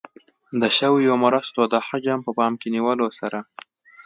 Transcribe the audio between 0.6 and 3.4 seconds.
د شویو مرستو د حجم په پام کې نیولو سره.